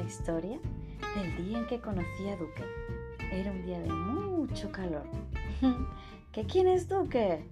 historia 0.00 0.58
del 1.14 1.44
día 1.44 1.58
en 1.58 1.66
que 1.66 1.78
conocí 1.78 2.28
a 2.28 2.36
Duque. 2.36 2.64
Era 3.30 3.50
un 3.50 3.62
día 3.62 3.78
de 3.78 3.90
mucho 3.90 4.72
calor. 4.72 5.04
¿Qué 6.32 6.44
quién 6.44 6.66
es 6.66 6.88
Duque? 6.88 7.44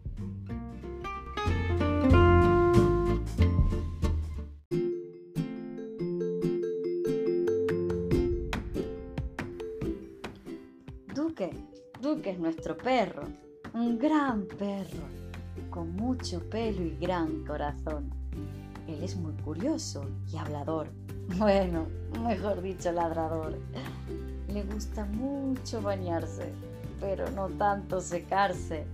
Duque, 11.15 11.51
Duque 12.01 12.31
es 12.31 12.39
nuestro 12.39 12.77
perro, 12.79 13.25
un 13.75 13.99
gran 13.99 14.47
perro, 14.47 15.05
con 15.69 15.95
mucho 15.95 16.41
pelo 16.49 16.83
y 16.83 16.97
gran 16.97 17.45
corazón. 17.45 18.11
Él 18.91 19.05
es 19.05 19.17
muy 19.17 19.33
curioso 19.35 20.05
y 20.33 20.37
hablador. 20.37 20.89
Bueno, 21.39 21.87
mejor 22.25 22.61
dicho, 22.61 22.91
ladrador. 22.91 23.57
Le 24.49 24.65
gusta 24.65 25.05
mucho 25.05 25.81
bañarse, 25.81 26.53
pero 26.99 27.31
no 27.31 27.49
tanto 27.51 28.01
secarse. 28.01 28.85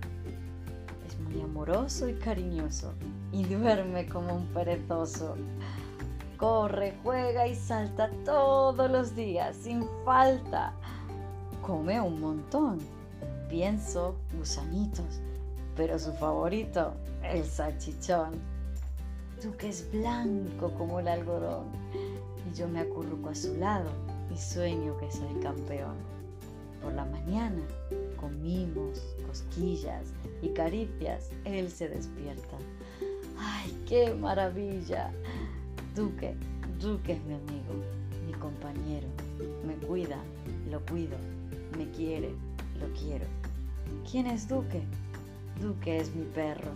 Es 1.07 1.19
muy 1.19 1.41
amoroso 1.41 2.07
y 2.07 2.13
cariñoso 2.13 2.93
y 3.31 3.43
duerme 3.45 4.07
como 4.07 4.35
un 4.35 4.45
perezoso. 4.47 5.35
Corre, 6.37 6.95
juega 7.01 7.47
y 7.47 7.55
salta 7.55 8.11
todos 8.23 8.91
los 8.91 9.15
días, 9.15 9.55
sin 9.55 9.83
falta. 10.05 10.73
Come 11.65 11.99
un 11.99 12.21
montón. 12.21 12.77
Pienso 13.49 14.15
gusanitos, 14.37 15.21
pero 15.75 15.97
su 15.97 16.13
favorito, 16.13 16.93
el 17.23 17.43
salchichón. 17.43 18.56
Duque 19.43 19.69
es 19.69 19.87
blanco 19.91 20.71
como 20.73 20.99
el 20.99 21.07
algodón 21.07 21.67
y 21.93 22.57
yo 22.57 22.67
me 22.67 22.79
acurruco 22.79 23.29
a 23.29 23.35
su 23.35 23.55
lado 23.55 23.91
y 24.33 24.37
sueño 24.37 24.97
que 24.97 25.11
soy 25.11 25.31
campeón. 25.43 25.95
Por 26.81 26.93
la 26.93 27.05
mañana, 27.05 27.61
con 28.19 28.41
mimos, 28.41 29.15
cosquillas 29.27 30.11
y 30.41 30.49
caricias, 30.49 31.29
él 31.45 31.69
se 31.69 31.87
despierta. 31.87 32.57
¡Ay, 33.37 33.77
qué 33.87 34.15
maravilla! 34.15 35.11
Duque, 35.95 36.35
Duque 36.81 37.13
es 37.13 37.23
mi 37.25 37.35
amigo, 37.35 37.73
mi 38.25 38.33
compañero. 38.33 39.07
Me 39.67 39.75
cuida, 39.85 40.17
lo 40.71 40.83
cuido. 40.85 41.17
Me 41.77 41.87
quiere, 41.91 42.31
lo 42.79 42.87
quiero. 42.99 43.25
¿Quién 44.09 44.25
es 44.25 44.47
Duque? 44.47 44.81
Duque 45.61 45.97
es 45.97 46.15
mi 46.15 46.25
perro. 46.25 46.71